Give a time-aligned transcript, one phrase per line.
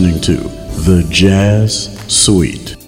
[0.00, 0.48] Listening to
[0.84, 2.79] The Jazz Suite.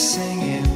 [0.00, 0.69] singing.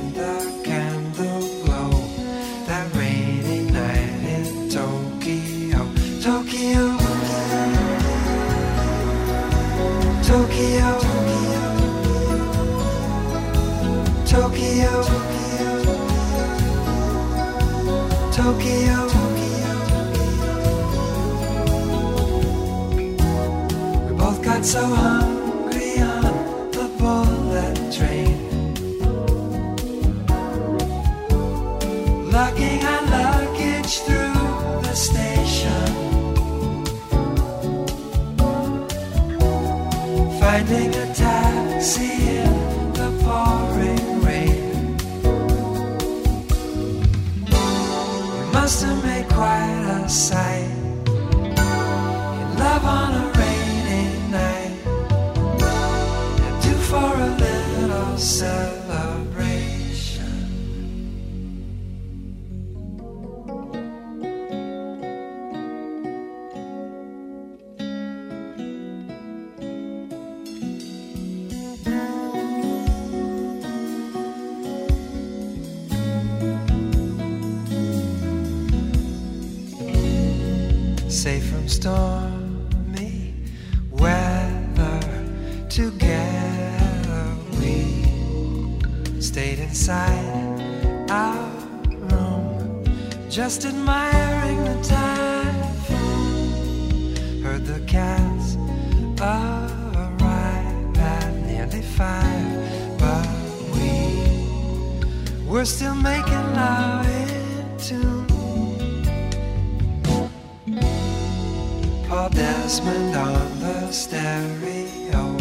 [113.61, 115.37] The stereo.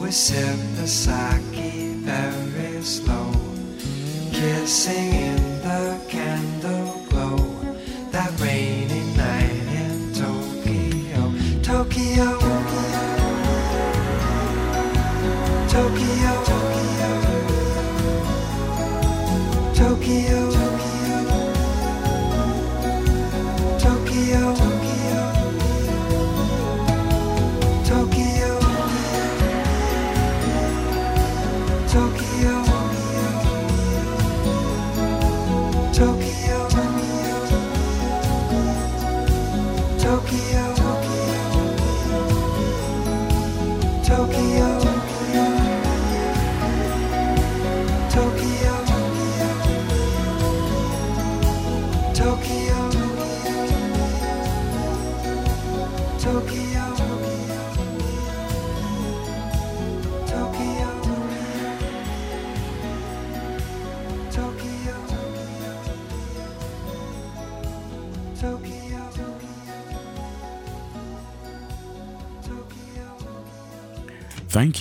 [0.00, 1.42] We sip the sake
[2.04, 3.32] very slow,
[4.32, 7.36] kissing in the candle glow.
[8.10, 13.04] That rainy night in Tokyo, Tokyo, Tokyo,
[15.68, 17.12] Tokyo, Tokyo.
[19.74, 20.41] Tokyo.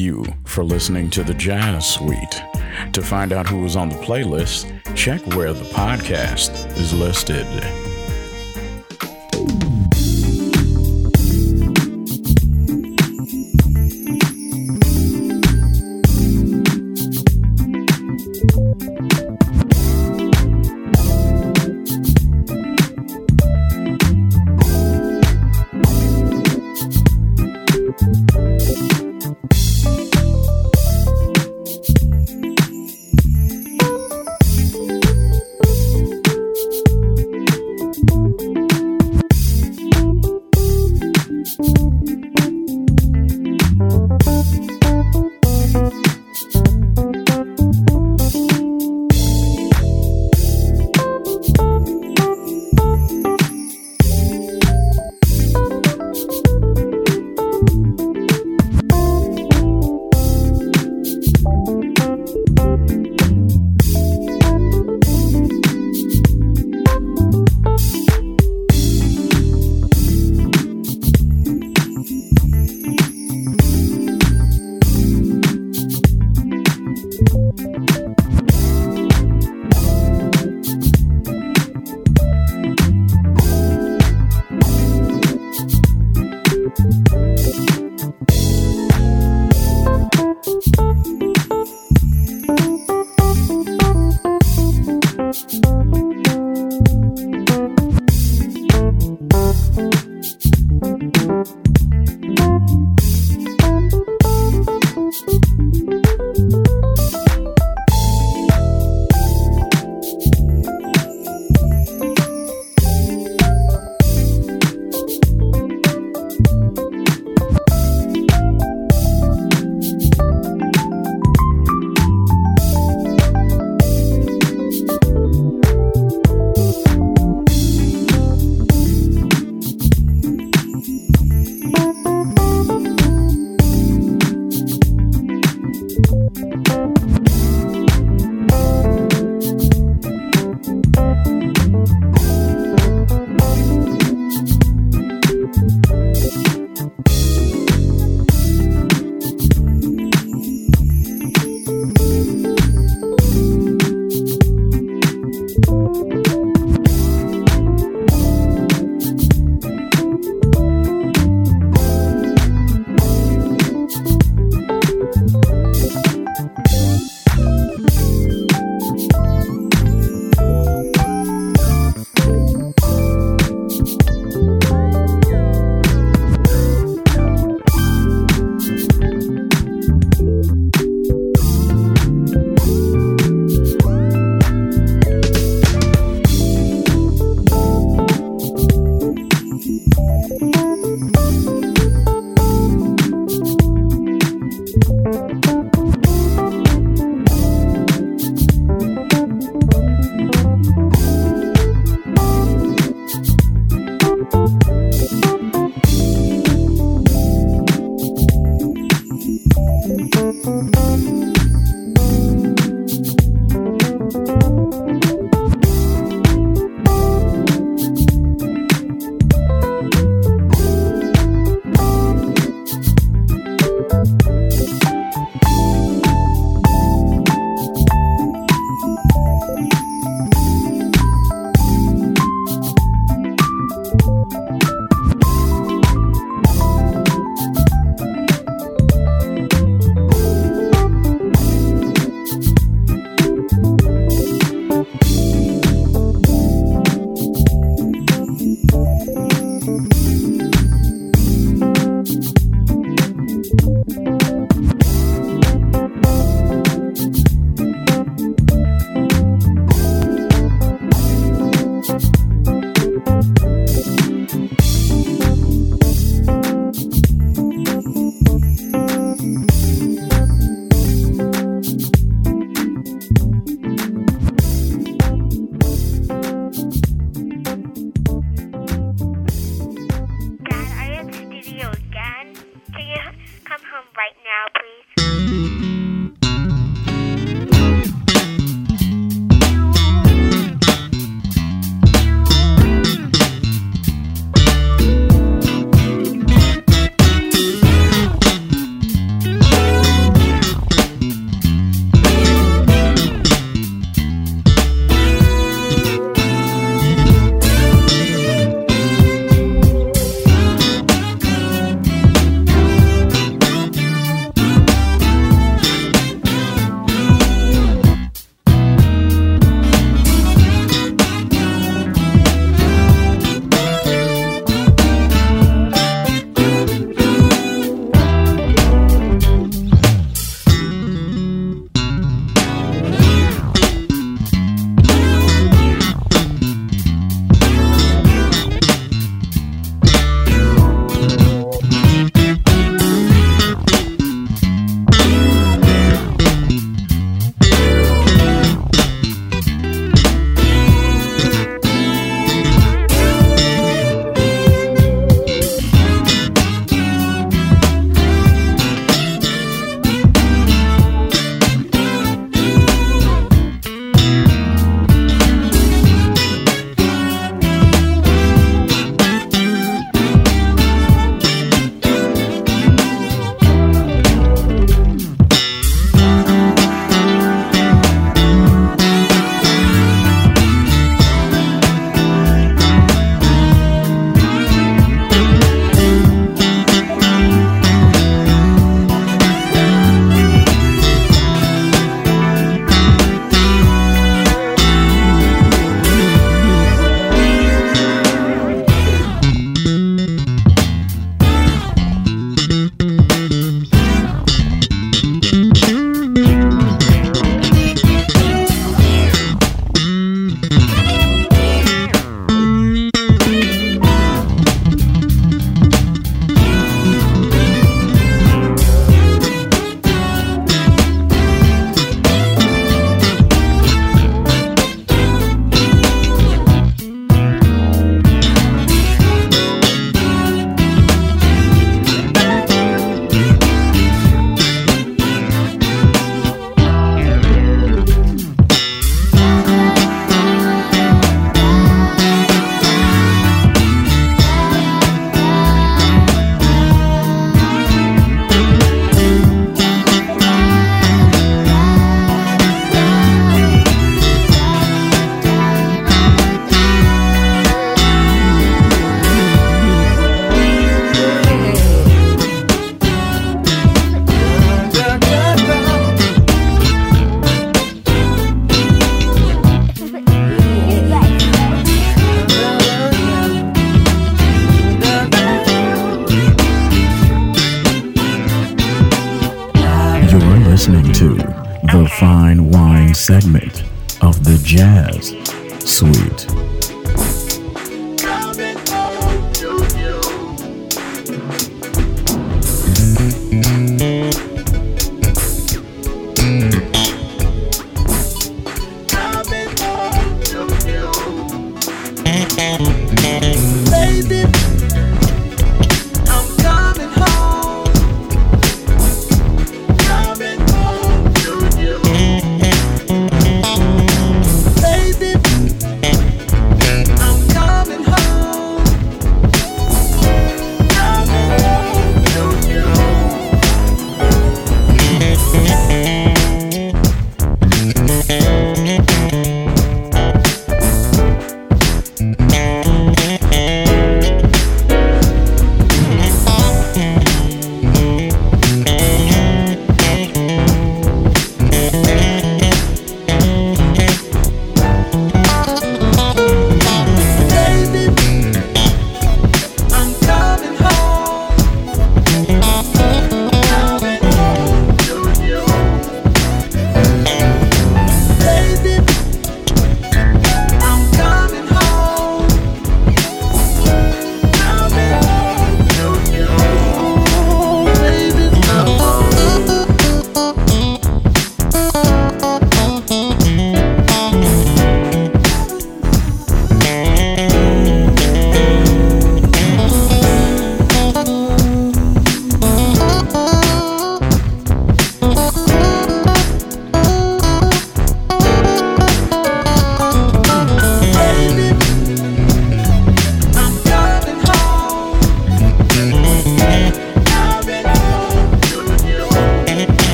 [0.00, 2.42] you for listening to the Jazz Suite.
[2.92, 7.46] To find out who was on the playlist, check where the podcast is listed.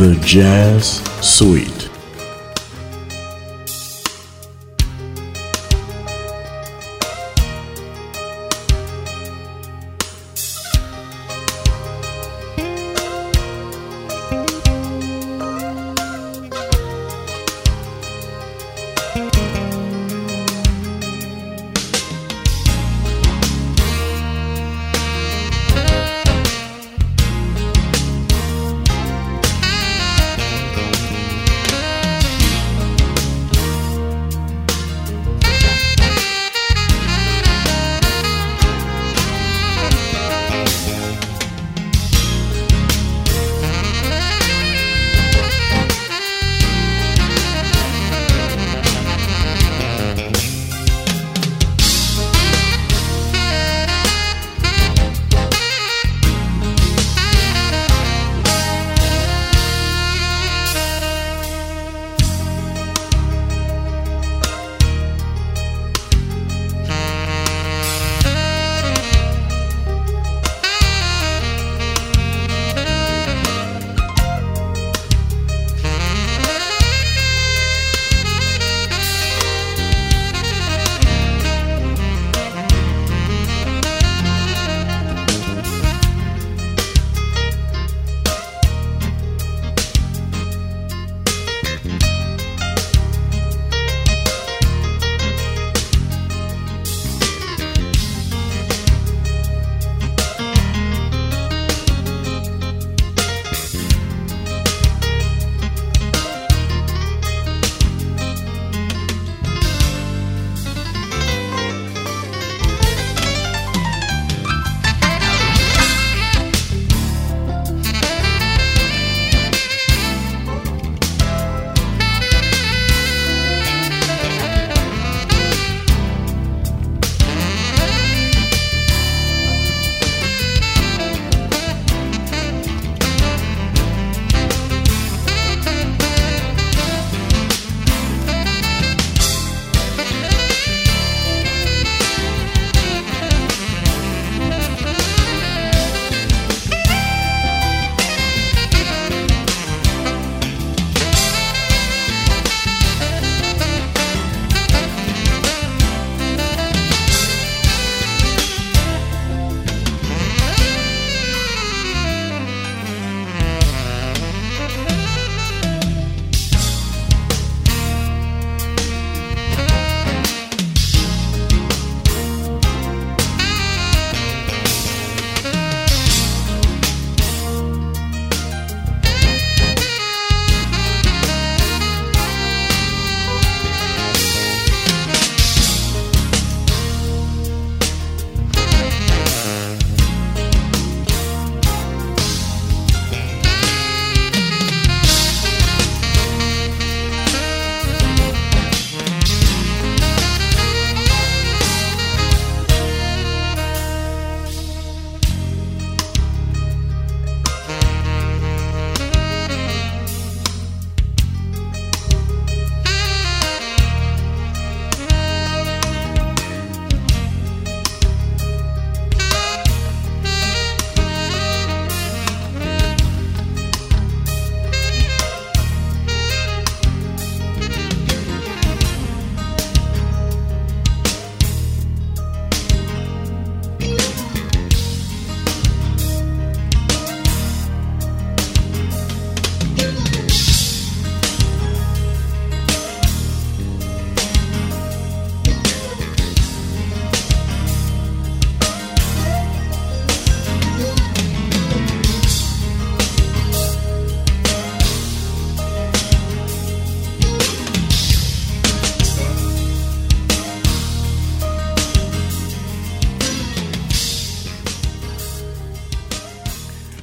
[0.00, 1.79] The Jazz Suite.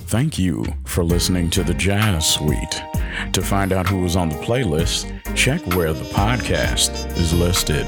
[0.08, 2.82] Thank you for listening to the Jazz Suite.
[3.34, 7.86] To find out who was on the playlist, check where the podcast is listed.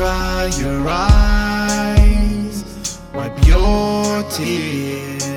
[0.00, 2.64] dry your eyes,
[3.12, 5.28] wipe your tears.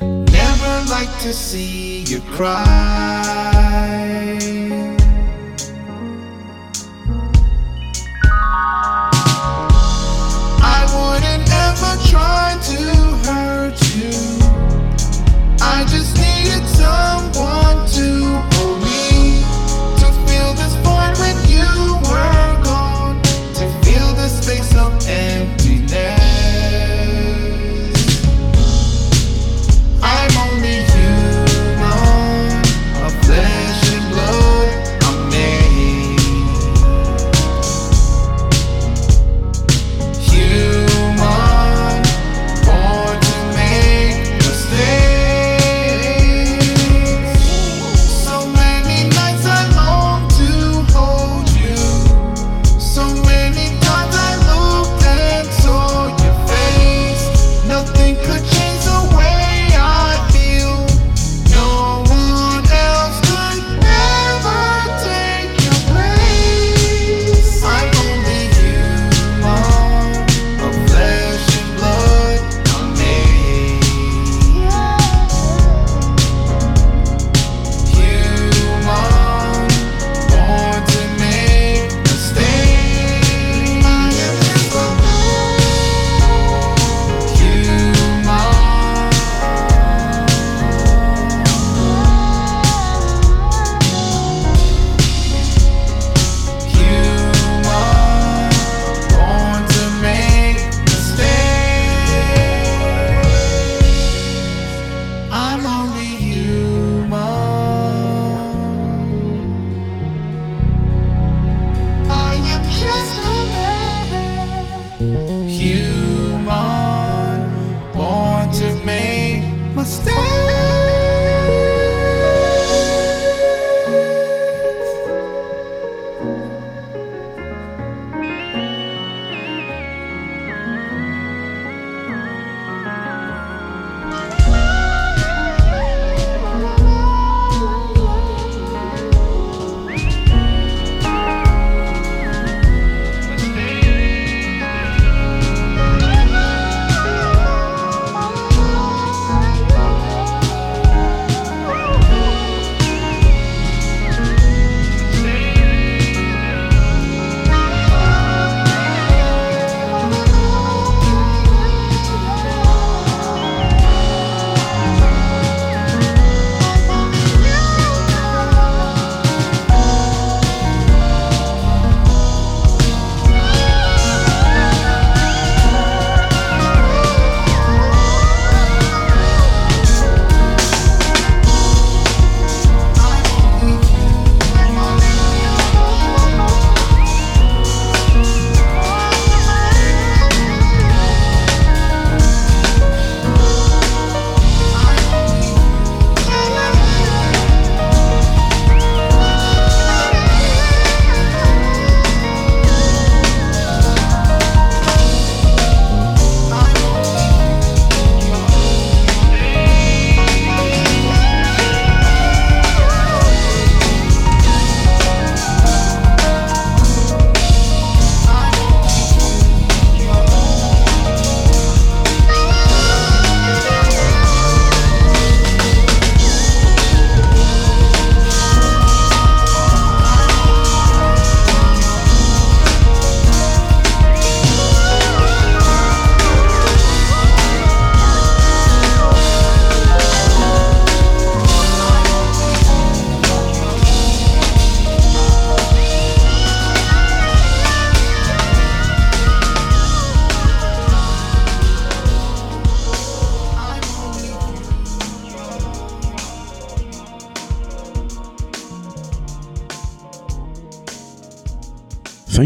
[0.00, 3.25] Never like to see you cry.